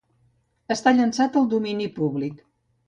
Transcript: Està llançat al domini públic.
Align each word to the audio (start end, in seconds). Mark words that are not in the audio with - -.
Està 0.75 0.95
llançat 1.01 1.39
al 1.43 1.49
domini 1.55 1.91
públic. 2.01 2.47